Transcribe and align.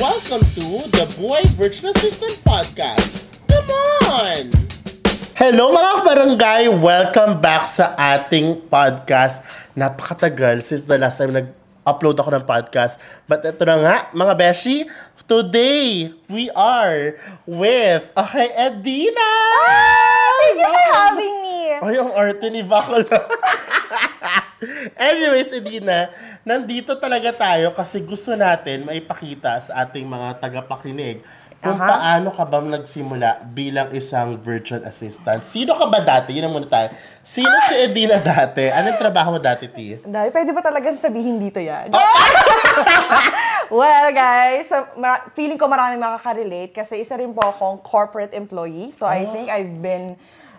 welcome 0.00 0.44
to 0.52 0.84
the 0.92 1.08
Boy 1.16 1.40
Virtual 1.56 1.88
Assistant 1.96 2.36
Podcast. 2.44 3.32
Come 3.48 3.72
on! 4.12 4.52
Hello 5.32 5.72
mga 5.72 5.92
barangay! 6.04 6.62
Welcome 6.68 7.40
back 7.40 7.72
sa 7.72 7.96
ating 7.96 8.68
podcast. 8.68 9.40
Napakatagal 9.72 10.68
since 10.68 10.84
the 10.84 11.00
last 11.00 11.16
time 11.16 11.32
nag-upload 11.32 12.12
ako 12.20 12.28
ng 12.28 12.44
podcast. 12.44 13.00
But 13.24 13.40
ito 13.48 13.64
na 13.64 13.76
nga, 13.80 13.96
mga 14.12 14.36
beshi, 14.36 14.84
today 15.24 16.12
we 16.28 16.52
are 16.52 17.16
with, 17.48 18.04
okay, 18.20 18.52
Edina! 18.52 19.32
Thank 20.44 20.60
you 20.60 20.68
for 20.76 20.86
having 20.92 21.36
me. 21.40 21.58
Ay, 21.80 21.96
ang 21.96 22.12
arte 22.12 22.46
ni 22.52 22.60
Bakla. 22.60 23.00
Anyways, 24.96 25.52
Edina, 25.52 26.08
nandito 26.40 26.96
talaga 26.96 27.32
tayo 27.32 27.72
kasi 27.76 28.00
gusto 28.00 28.32
natin 28.32 28.88
maipakita 28.88 29.60
sa 29.60 29.84
ating 29.84 30.08
mga 30.08 30.40
tagapakinig 30.40 31.20
kung 31.60 31.76
Aha. 31.80 31.88
paano 31.88 32.28
ka 32.30 32.44
ba 32.44 32.60
nagsimula 32.60 33.48
bilang 33.48 33.88
isang 33.96 34.36
virtual 34.36 34.84
assistant. 34.84 35.40
Sino 35.48 35.72
ka 35.72 35.88
ba 35.88 36.04
dati? 36.04 36.36
Yun 36.36 36.46
ang 36.46 36.54
muna 36.54 36.68
tayo. 36.68 36.88
Sino 37.24 37.52
si 37.66 37.74
Edina 37.80 38.20
dati? 38.20 38.68
Anong 38.68 39.00
trabaho 39.00 39.34
mo 39.36 39.40
dati, 39.40 39.66
T? 39.66 40.04
Dahil 40.04 40.30
pwede 40.30 40.50
ba 40.52 40.60
talagang 40.60 40.94
sabihin 41.00 41.40
dito 41.40 41.58
yan? 41.58 41.90
well, 43.80 44.08
guys, 44.12 44.68
so, 44.68 44.84
mara- 45.00 45.26
feeling 45.32 45.58
ko 45.58 45.66
marami 45.66 45.96
makaka-relate 45.96 46.76
kasi 46.76 47.00
isa 47.02 47.16
rin 47.16 47.32
po 47.32 47.42
akong 47.42 47.80
corporate 47.82 48.36
employee. 48.36 48.92
So, 48.92 49.08
I 49.08 49.24
think 49.26 49.48
I've 49.48 49.80
been 49.80 50.14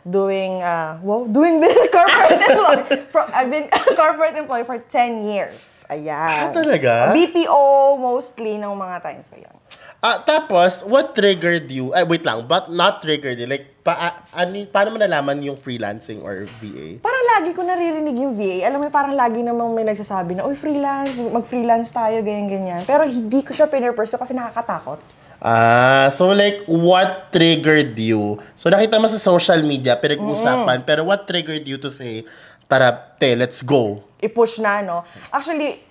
doing, 0.07 0.63
uh, 0.63 0.97
well, 1.03 1.27
doing 1.27 1.59
this 1.59 1.75
corporate 1.91 2.39
employee. 2.39 3.03
From, 3.11 3.27
I've 3.35 3.51
been 3.51 3.67
corporate 3.93 4.35
employee 4.39 4.63
for 4.63 4.79
10 4.79 5.23
years. 5.31 5.83
Ah, 5.87 5.95
Ayan. 5.95 6.51
talaga? 6.51 7.11
BPO 7.11 7.63
mostly 7.99 8.55
ng 8.55 8.73
mga 8.73 9.03
times 9.03 9.27
ko 9.27 9.35
yun. 9.39 9.55
Ah, 9.97 10.21
tapos, 10.21 10.85
what 10.85 11.17
triggered 11.17 11.67
you? 11.67 11.89
Ay, 11.91 12.05
wait 12.05 12.21
lang. 12.21 12.45
But 12.45 12.69
not 12.69 13.01
triggered 13.01 13.41
you. 13.41 13.49
Like, 13.49 13.81
pa, 13.81 13.93
ah, 13.97 14.13
ano, 14.35 14.61
paano 14.69 14.93
mo 14.93 14.97
nalaman 15.01 15.41
yung 15.41 15.57
freelancing 15.57 16.21
or 16.21 16.45
VA? 16.61 17.01
Parang 17.01 17.25
lagi 17.37 17.49
ko 17.51 17.65
naririnig 17.65 18.15
yung 18.15 18.37
VA. 18.37 18.63
Alam 18.67 18.85
mo, 18.85 18.93
parang 18.93 19.17
lagi 19.17 19.41
namang 19.41 19.73
may 19.73 19.83
nagsasabi 19.83 20.37
na, 20.37 20.45
uy, 20.45 20.53
freelance, 20.53 21.17
mag-freelance 21.17 21.89
tayo, 21.89 22.21
ganyan-ganyan. 22.21 22.85
Pero 22.85 23.09
hindi 23.09 23.41
ko 23.41 23.51
siya 23.57 23.65
pinurpursue 23.65 24.21
kasi 24.21 24.37
nakakatakot. 24.37 25.01
Ah, 25.37 26.09
so 26.09 26.33
like, 26.33 26.65
what 26.65 27.29
triggered 27.29 27.93
you? 27.97 28.41
So 28.57 28.73
nakita 28.73 28.97
mo 28.97 29.05
sa 29.05 29.21
social 29.21 29.61
media, 29.61 29.93
pinag-usapan, 29.93 30.81
pero 30.81 31.05
what 31.05 31.29
triggered 31.29 31.65
you 31.65 31.77
to 31.77 31.93
say, 31.93 32.25
tara, 32.65 32.93
te, 33.21 33.37
let's 33.37 33.61
go? 33.61 34.01
i-push 34.21 34.59
na, 34.59 34.81
no? 34.81 35.05
Actually, 35.29 35.81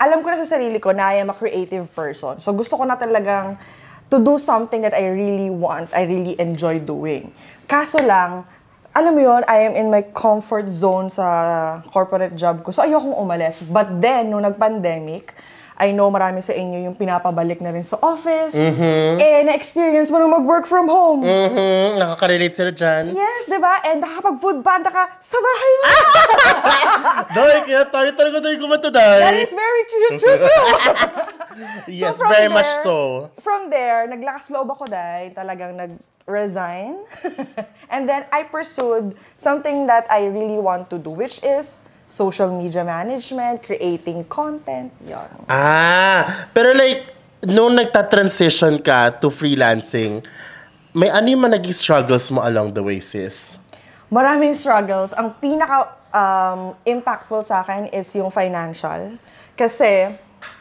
alam 0.00 0.24
ko 0.24 0.32
na 0.32 0.40
sa 0.40 0.56
sarili 0.56 0.80
ko 0.80 0.92
na 0.92 1.12
I 1.12 1.20
am 1.20 1.28
a 1.28 1.36
creative 1.36 1.90
person. 1.92 2.40
So 2.40 2.54
gusto 2.56 2.78
ko 2.78 2.84
na 2.88 2.96
talagang 2.96 3.58
to 4.08 4.16
do 4.16 4.40
something 4.40 4.80
that 4.80 4.96
I 4.96 5.04
really 5.12 5.52
want, 5.52 5.92
I 5.92 6.08
really 6.08 6.38
enjoy 6.40 6.80
doing. 6.80 7.34
Kaso 7.68 8.00
lang, 8.00 8.48
alam 8.96 9.12
mo 9.12 9.20
yon 9.20 9.44
I 9.44 9.68
am 9.68 9.76
in 9.76 9.92
my 9.92 10.00
comfort 10.00 10.72
zone 10.72 11.12
sa 11.12 11.84
corporate 11.92 12.32
job 12.34 12.64
ko. 12.64 12.72
So 12.72 12.80
ayokong 12.80 13.14
umalis. 13.20 13.60
But 13.68 14.00
then, 14.00 14.32
nung 14.32 14.48
nag-pandemic, 14.48 15.36
I 15.78 15.94
know 15.94 16.10
marami 16.10 16.42
sa 16.42 16.50
inyo 16.50 16.84
yung 16.84 16.94
pinapabalik 16.94 17.62
na 17.62 17.70
rin 17.70 17.86
sa 17.86 17.94
office. 18.02 18.50
Eh, 18.50 19.46
na-experience 19.46 20.10
mo 20.10 20.18
na 20.18 20.26
mag-work 20.28 20.66
from 20.66 20.86
home. 20.86 21.22
Mhm, 21.22 21.96
nakaka-relate 21.96 22.50
sila 22.50 22.74
dyan. 22.74 23.14
Yes, 23.14 23.46
di 23.46 23.56
ba? 23.56 23.78
And 23.86 24.02
nakapag-food 24.02 24.58
panda 24.60 24.90
ka 24.90 25.06
sa 25.16 25.38
bahay 25.38 25.72
mo. 25.72 25.82
Dahil, 27.38 27.58
kaya 27.62 27.82
tayo 27.86 28.10
talaga 28.12 28.36
tayo 28.42 28.54
kumato 28.58 28.90
That 28.90 29.22
dahil. 29.22 29.38
is 29.38 29.54
very 29.54 29.82
true, 29.86 30.10
true, 30.18 30.38
true. 30.40 30.68
Yes, 31.90 32.18
from 32.18 32.26
very 32.28 32.46
much 32.46 32.66
there- 32.66 32.82
so. 32.82 32.94
From 33.38 33.66
there, 33.68 34.06
naglakas 34.06 34.50
loob 34.50 34.70
ako 34.70 34.86
dahil 34.86 35.30
talagang 35.30 35.74
nag-resign. 35.74 36.98
And 37.94 38.06
then 38.06 38.26
I 38.30 38.42
pursued 38.44 39.14
something 39.34 39.86
that 39.86 40.10
I 40.10 40.26
really 40.26 40.58
want 40.58 40.90
to 40.90 40.98
do, 40.98 41.10
which 41.10 41.38
is 41.40 41.78
social 42.08 42.48
media 42.48 42.80
management, 42.80 43.60
creating 43.60 44.24
content, 44.24 44.88
yon. 45.04 45.28
Ah, 45.44 46.48
pero 46.56 46.72
like, 46.72 47.12
nung 47.44 47.76
nagta-transition 47.76 48.80
ka 48.80 49.12
to 49.12 49.28
freelancing, 49.28 50.24
may 50.96 51.12
ano 51.12 51.28
yung 51.28 51.44
mga 51.44 51.60
naging 51.60 51.76
struggles 51.76 52.32
mo 52.32 52.40
along 52.40 52.72
the 52.72 52.80
way, 52.80 52.96
sis? 52.96 53.60
Maraming 54.08 54.56
struggles. 54.56 55.12
Ang 55.12 55.36
pinaka 55.36 55.92
um, 56.08 56.72
impactful 56.88 57.44
sa 57.44 57.60
akin 57.60 57.92
is 57.92 58.08
yung 58.16 58.32
financial. 58.32 59.20
Kasi, 59.52 60.08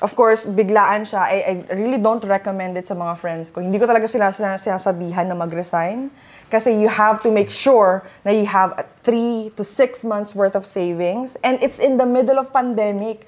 of 0.02 0.16
course, 0.16 0.46
biglaan 0.46 1.06
siya. 1.06 1.22
I, 1.22 1.38
I 1.46 1.54
really 1.76 1.98
don't 1.98 2.24
recommend 2.24 2.78
it 2.78 2.86
sa 2.88 2.94
mga 2.94 3.18
friends 3.18 3.50
ko. 3.50 3.62
Hindi 3.62 3.78
ko 3.80 3.86
talaga 3.86 4.10
sila 4.10 4.32
sina- 4.32 4.58
sinasabihan 4.58 5.26
na 5.28 5.36
mag-resign. 5.36 6.10
Kasi 6.50 6.72
you 6.72 6.88
have 6.88 7.22
to 7.24 7.30
make 7.32 7.50
sure 7.50 8.06
na 8.24 8.32
you 8.32 8.46
have 8.46 8.72
a 8.80 8.86
three 9.04 9.52
to 9.60 9.64
six 9.64 10.06
months 10.06 10.34
worth 10.34 10.56
of 10.56 10.66
savings. 10.66 11.36
And 11.44 11.62
it's 11.62 11.80
in 11.80 11.98
the 11.98 12.06
middle 12.06 12.40
of 12.40 12.54
pandemic. 12.54 13.28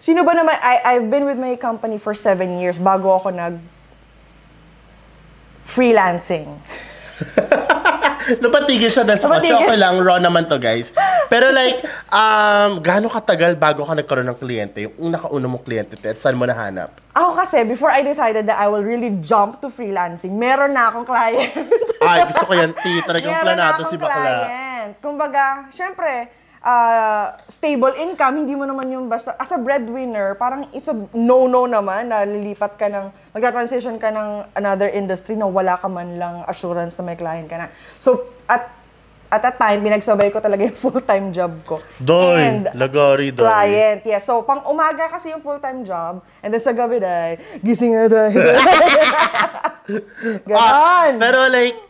Sino 0.00 0.24
ba 0.24 0.32
naman, 0.32 0.56
I, 0.60 0.96
I've 0.96 1.08
been 1.10 1.24
with 1.24 1.38
my 1.38 1.56
company 1.56 1.98
for 1.98 2.14
seven 2.14 2.58
years 2.58 2.78
bago 2.78 3.16
ako 3.16 3.30
nag 3.30 3.60
freelancing. 5.64 6.58
Napatigil 8.38 8.86
siya 8.86 9.02
dahil 9.02 9.18
sa 9.18 9.26
kotse. 9.26 9.50
Napatigil. 9.50 9.66
Okay 9.66 9.78
lang, 9.80 9.94
raw 9.98 10.22
naman 10.22 10.46
to, 10.46 10.62
guys. 10.62 10.94
Pero 11.26 11.50
like, 11.50 11.82
um, 12.06 12.78
gaano 12.78 13.10
katagal 13.10 13.58
bago 13.58 13.82
ka 13.82 13.98
nagkaroon 13.98 14.30
ng 14.30 14.38
kliyente? 14.38 14.86
Yung 14.86 15.10
nakauna 15.10 15.50
mong 15.50 15.66
kliyente, 15.66 15.98
Ted, 15.98 16.22
saan 16.22 16.38
mo 16.38 16.46
nahanap? 16.46 16.94
Ako 17.10 17.34
kasi, 17.34 17.66
before 17.66 17.90
I 17.90 18.06
decided 18.06 18.46
that 18.46 18.62
I 18.62 18.70
will 18.70 18.86
really 18.86 19.10
jump 19.18 19.58
to 19.60 19.68
freelancing, 19.68 20.38
meron 20.38 20.70
na 20.70 20.94
akong 20.94 21.02
client. 21.02 21.50
Ay, 21.98 22.22
gusto 22.22 22.46
ko 22.46 22.54
yan, 22.54 22.70
T. 22.70 22.84
Talagang 23.02 23.32
Meron 23.34 23.44
planado 23.50 23.82
na 23.82 23.88
si 23.88 23.96
akong 23.98 24.06
Bakla. 24.06 24.14
client. 24.14 24.92
Kumbaga, 25.02 25.44
syempre, 25.74 26.30
ah, 26.60 27.36
stable 27.48 27.96
income, 27.96 28.44
hindi 28.44 28.52
mo 28.52 28.68
naman 28.68 28.92
yung 28.92 29.08
basta, 29.08 29.32
as 29.40 29.50
a 29.52 29.58
breadwinner, 29.60 30.36
parang 30.36 30.68
it's 30.76 30.88
a 30.88 30.96
no-no 31.16 31.64
naman 31.64 32.12
na 32.12 32.24
lilipat 32.24 32.76
ka 32.76 32.86
ng, 32.88 33.32
magta-transition 33.32 33.96
ka 33.96 34.12
ng 34.12 34.52
another 34.56 34.88
industry 34.92 35.36
na 35.36 35.48
wala 35.48 35.76
ka 35.80 35.88
man 35.88 36.20
lang 36.20 36.44
assurance 36.44 37.00
na 37.00 37.04
may 37.08 37.16
client 37.16 37.48
ka 37.48 37.56
na. 37.56 37.66
So, 37.96 38.28
at 38.44 38.80
at 39.30 39.46
that 39.46 39.62
time, 39.62 39.78
pinagsabay 39.86 40.34
ko 40.34 40.42
talaga 40.42 40.66
yung 40.66 40.74
full-time 40.84 41.30
job 41.30 41.54
ko. 41.62 41.78
Doy, 42.02 42.42
And 42.42 42.66
lagari, 42.74 43.30
doy. 43.30 43.46
Client, 43.46 44.02
yes. 44.02 44.26
So, 44.26 44.42
pang 44.42 44.66
umaga 44.66 45.06
kasi 45.06 45.30
yung 45.30 45.38
full-time 45.38 45.86
job, 45.86 46.18
and 46.42 46.50
then 46.50 46.58
sa 46.58 46.74
gabi 46.74 46.98
dahil, 46.98 47.38
gising 47.62 47.94
na. 47.94 48.06
Ah, 50.50 51.10
Ganon. 51.10 51.18
pero 51.18 51.38
like, 51.50 51.89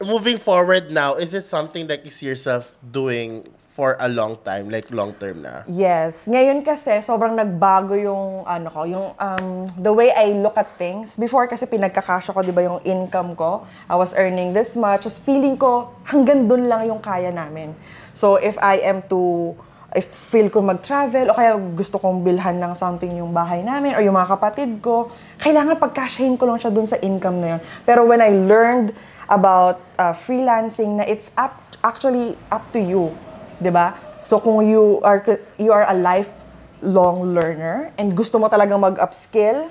moving 0.00 0.40
forward 0.40 0.90
now, 0.90 1.14
is 1.14 1.36
it 1.36 1.44
something 1.44 1.86
that 1.88 2.04
you 2.04 2.10
see 2.10 2.26
yourself 2.26 2.76
doing 2.80 3.44
for 3.68 3.96
a 4.00 4.08
long 4.08 4.40
time? 4.44 4.72
Like, 4.72 4.88
long 4.90 5.12
term 5.20 5.44
na? 5.44 5.62
Yes. 5.68 6.24
Ngayon 6.24 6.64
kasi, 6.64 7.04
sobrang 7.04 7.36
nagbago 7.36 7.92
yung, 7.94 8.48
ano 8.48 8.68
ko, 8.72 8.88
yung, 8.88 9.12
um, 9.20 9.68
the 9.76 9.92
way 9.92 10.08
I 10.10 10.32
look 10.40 10.56
at 10.56 10.72
things. 10.80 11.20
Before 11.20 11.44
kasi 11.46 11.68
pinagkakasya 11.68 12.32
ko, 12.32 12.40
di 12.40 12.52
ba, 12.52 12.64
yung 12.64 12.80
income 12.82 13.36
ko. 13.36 13.68
I 13.88 13.96
was 14.00 14.16
earning 14.16 14.56
this 14.56 14.72
much. 14.74 15.04
Just 15.04 15.20
feeling 15.20 15.60
ko, 15.60 15.92
hanggang 16.08 16.48
dun 16.48 16.66
lang 16.66 16.88
yung 16.88 17.00
kaya 17.04 17.28
namin. 17.28 17.76
So, 18.16 18.40
if 18.40 18.56
I 18.64 18.80
am 18.80 19.04
to, 19.12 19.52
if 19.92 20.08
feel 20.08 20.48
ko 20.48 20.64
mag-travel, 20.64 21.28
o 21.28 21.36
kaya 21.36 21.60
gusto 21.76 22.00
kong 22.00 22.24
bilhan 22.24 22.56
ng 22.56 22.72
something 22.72 23.10
yung 23.20 23.36
bahay 23.36 23.60
namin, 23.60 23.92
or 23.92 24.00
yung 24.00 24.16
mga 24.16 24.32
kapatid 24.32 24.80
ko, 24.80 25.12
kailangan 25.36 25.76
pagkasyahin 25.76 26.40
ko 26.40 26.48
lang 26.48 26.56
siya 26.56 26.72
dun 26.72 26.88
sa 26.88 26.96
income 27.04 27.36
na 27.36 27.48
yun. 27.56 27.60
Pero 27.84 28.08
when 28.08 28.24
I 28.24 28.32
learned 28.32 28.96
about 29.30 29.80
uh, 29.96 30.12
freelancing, 30.12 30.98
na 30.98 31.06
it's 31.06 31.30
up, 31.38 31.54
actually 31.86 32.36
up 32.50 32.66
to 32.74 32.82
you 32.82 33.14
'di 33.60 33.70
ba? 33.70 33.94
So 34.24 34.40
kung 34.40 34.64
you 34.64 34.98
are 35.04 35.20
you 35.60 35.70
are 35.70 35.84
a 35.84 35.94
lifelong 35.94 37.36
learner 37.36 37.92
and 38.00 38.16
gusto 38.16 38.40
mo 38.40 38.48
talagang 38.48 38.80
mag-upskill, 38.80 39.68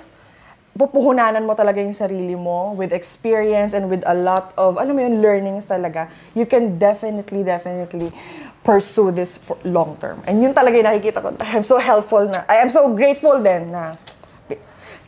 pupuhunanan 0.78 1.42
mo 1.42 1.58
talaga 1.58 1.82
yung 1.82 1.94
sarili 1.94 2.38
mo 2.38 2.72
with 2.78 2.94
experience 2.94 3.74
and 3.74 3.90
with 3.90 4.06
a 4.06 4.14
lot 4.14 4.54
of 4.54 4.78
alam 4.78 4.94
mo 4.94 5.02
yun 5.02 5.18
learnings 5.18 5.66
talaga. 5.66 6.06
You 6.38 6.46
can 6.46 6.78
definitely 6.78 7.42
definitely 7.42 8.14
pursue 8.62 9.10
this 9.10 9.34
for 9.34 9.58
long 9.66 9.98
term. 9.98 10.22
And 10.30 10.38
yun 10.38 10.54
talaga 10.54 10.78
yung 10.78 10.88
nakikita 10.88 11.18
ko. 11.20 11.34
I'm 11.42 11.66
so 11.66 11.82
helpful 11.82 12.30
na. 12.30 12.46
I 12.46 12.62
am 12.62 12.70
so 12.70 12.86
grateful 12.94 13.42
din 13.42 13.74
na 13.74 13.98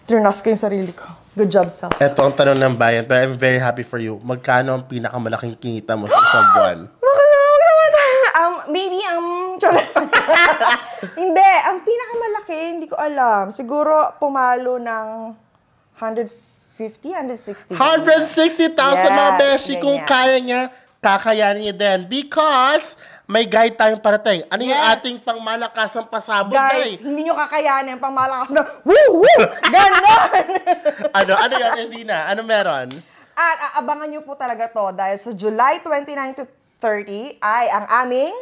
trinas 0.03 0.43
ko 0.43 0.51
yung 0.51 0.61
sarili 0.61 0.91
ko. 0.91 1.22
Good 1.33 1.49
job, 1.49 1.73
self. 1.73 1.97
Ito 1.97 2.29
ang 2.29 2.37
tanong 2.37 2.61
ng 2.61 2.75
bayan, 2.77 3.09
pero 3.09 3.25
I'm 3.25 3.41
very 3.41 3.57
happy 3.57 3.81
for 3.81 3.97
you. 3.97 4.21
Magkano 4.21 4.77
ang 4.77 4.85
pinakamalaking 4.85 5.57
kinita 5.57 5.97
mo 5.97 6.05
sa 6.05 6.21
isang 6.21 6.49
buwan? 6.53 6.79
Um, 8.33 8.55
maybe, 8.69 9.01
um, 9.09 9.57
charot. 9.57 9.81
hindi, 11.21 11.49
ang 11.65 11.81
pinakamalaki, 11.89 12.59
hindi 12.77 12.85
ko 12.85 13.01
alam. 13.01 13.49
Siguro, 13.49 14.13
pumalo 14.21 14.77
ng 14.77 15.33
150, 15.97 17.01
160. 17.17 17.81
160,000 17.81 18.77
mga 19.09 19.33
beshi 19.41 19.81
kung 19.81 20.05
kaya 20.05 20.37
niya 20.37 20.69
kakayanin 21.03 21.67
niyo 21.67 21.75
din 21.75 22.07
because 22.07 22.95
may 23.27 23.43
guide 23.43 23.75
tayong 23.75 23.99
parating. 23.99 24.47
Ano 24.47 24.63
yung 24.63 24.79
Yes. 24.79 24.91
ating 24.97 25.17
pangmalakasang 25.19 26.07
pasabog, 26.07 26.55
Guys, 26.55 26.95
guys? 26.95 27.03
hindi 27.03 27.27
nyo 27.27 27.35
kakayanin 27.35 27.99
pang 27.99 28.15
malakas 28.15 28.55
na, 28.55 28.63
woo, 28.87 29.19
woo, 29.19 29.43
ganon! 29.67 30.31
ano, 31.19 31.33
ano 31.35 31.55
yan, 31.59 31.73
Edina? 31.83 32.31
Ano 32.31 32.47
meron? 32.47 32.95
At 33.35 33.59
aabangan 33.75 34.15
nyo 34.15 34.23
po 34.23 34.39
talaga 34.39 34.71
to 34.71 34.95
dahil 34.95 35.19
sa 35.19 35.31
July 35.35 35.83
29 35.83 36.39
to 36.39 36.45
30 36.79 37.39
ay 37.39 37.67
ang 37.71 37.87
aming 38.01 38.35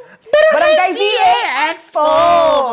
Barangay 0.51 0.93
VA 0.93 1.37
Expo! 1.71 2.05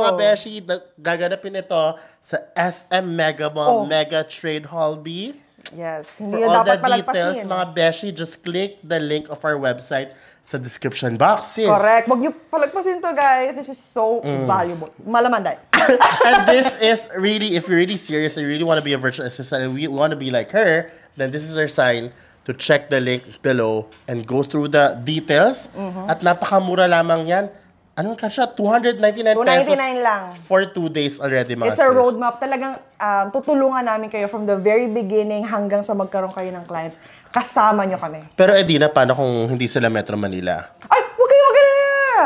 Mga 0.02 0.12
beshi, 0.18 0.54
na- 0.60 0.84
gaganapin 0.98 1.56
ito 1.56 1.84
sa 2.20 2.38
SM 2.52 3.06
Mega 3.06 3.48
Mall, 3.48 3.72
Oh. 3.72 3.86
Mega 3.86 4.20
Trade 4.24 4.66
Hall 4.66 4.96
B. 4.98 5.32
Yes, 5.76 6.16
For 6.16 6.24
hindi 6.24 6.44
yun 6.44 6.50
all 6.50 6.64
the 6.64 6.78
dapat 6.78 7.04
details, 7.04 7.38
palagpasin. 7.44 7.48
mga 7.50 7.66
beshi, 7.76 8.08
just 8.14 8.40
click 8.40 8.80
the 8.84 9.00
link 9.00 9.28
of 9.28 9.44
our 9.44 9.60
website 9.60 10.16
sa 10.42 10.56
description 10.56 11.20
box, 11.20 11.60
sis. 11.60 11.68
Correct. 11.68 12.08
Huwag 12.08 12.24
nyo 12.24 12.32
palagpasin 12.48 13.04
to, 13.04 13.12
guys. 13.12 13.60
This 13.60 13.68
is 13.68 13.76
so 13.76 14.24
Mm. 14.24 14.48
valuable. 14.48 14.88
Malaman 15.04 15.44
dahil. 15.44 15.60
and 16.28 16.38
this 16.48 16.72
is 16.80 17.12
really, 17.20 17.60
if 17.60 17.68
you're 17.68 17.80
really 17.84 18.00
serious 18.00 18.40
and 18.40 18.48
you 18.48 18.50
really 18.52 18.64
want 18.64 18.80
to 18.80 18.86
be 18.86 18.96
a 18.96 19.02
virtual 19.02 19.28
assistant 19.28 19.68
and 19.68 19.76
we 19.76 19.92
want 19.92 20.16
to 20.16 20.20
be 20.20 20.32
like 20.32 20.56
her, 20.56 20.88
then 21.20 21.36
this 21.36 21.44
is 21.44 21.60
our 21.60 21.68
sign 21.68 22.16
to 22.48 22.56
check 22.56 22.88
the 22.88 23.04
link 23.04 23.28
below 23.44 23.92
and 24.08 24.24
go 24.24 24.40
through 24.40 24.72
the 24.72 24.96
details. 25.04 25.68
Mm-hmm. 25.76 26.08
At 26.08 26.24
napakamura 26.24 26.88
lamang 26.88 27.28
yan. 27.28 27.52
Ano 27.98 28.14
ka 28.14 28.30
siya? 28.30 28.46
299 28.46 29.02
pesos 29.42 29.74
299 29.74 30.06
lang. 30.06 30.30
for 30.38 30.62
two 30.68 30.86
days 30.88 31.18
already, 31.18 31.58
mga 31.58 31.74
It's 31.74 31.82
a 31.82 31.90
sis. 31.90 31.98
roadmap. 31.98 32.38
Talagang 32.38 32.78
um, 32.78 33.26
tutulungan 33.34 33.82
namin 33.82 34.06
kayo 34.06 34.30
from 34.30 34.46
the 34.46 34.54
very 34.54 34.86
beginning 34.86 35.42
hanggang 35.44 35.82
sa 35.82 35.92
magkaroon 35.92 36.30
kayo 36.30 36.54
ng 36.54 36.62
clients. 36.64 37.02
Kasama 37.28 37.84
nyo 37.84 37.98
kami. 37.98 38.22
Pero 38.32 38.54
Edina, 38.54 38.86
paano 38.88 39.18
kung 39.18 39.50
hindi 39.50 39.66
sila 39.66 39.90
Metro 39.90 40.14
Manila? 40.14 40.62
Ay, 40.86 41.02
huwag 41.10 41.26
kayo 41.26 41.44
mag-alala! 41.44 42.22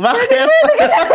Bakit? 0.00 0.46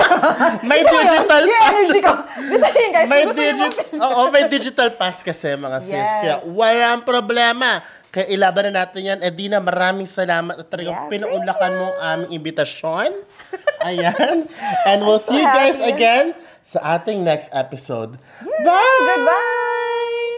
may 0.70 0.80
Gusto 0.80 0.90
mo 0.90 1.00
yun? 1.00 1.06
digital 1.06 1.42
Yung 1.44 1.54
pass. 1.54 1.70
energy 1.72 2.00
ko. 2.02 2.14
Gusto 2.44 2.68
niyo, 2.68 2.90
guys. 2.92 3.08
may 3.08 3.16
kung 3.16 3.28
gusto 3.28 3.38
niyo 3.40 3.54
digit 3.56 3.76
mag- 3.92 4.02
Oo, 4.04 4.22
may 4.30 4.44
digital 4.48 4.90
pass 4.92 5.18
kasi 5.22 5.48
mga 5.54 5.78
sis. 5.80 5.94
Yes. 5.94 6.10
Kaya 6.16 6.36
walang 6.48 7.02
problema. 7.02 7.86
Kaya 8.16 8.32
ilaban 8.32 8.72
na 8.72 8.88
natin 8.88 9.04
yan. 9.04 9.20
Edina, 9.20 9.60
maraming 9.60 10.08
salamat 10.08 10.56
at 10.56 10.72
talagang 10.72 10.96
Yes, 10.96 11.12
pinuunlakan 11.12 11.72
mo 11.76 11.88
ang 11.92 12.24
aming 12.24 12.40
imbitasyon. 12.40 13.12
Ayan. 13.84 14.48
And 14.88 15.04
we'll 15.04 15.20
see 15.20 15.36
you 15.36 15.44
So 15.46 15.52
guys 15.52 15.78
happy. 15.78 15.92
again 15.92 16.26
sa 16.64 16.96
ating 16.96 17.28
next 17.28 17.52
episode. 17.52 18.16
Bye! 18.40 19.04
Goodbye! 19.04 19.65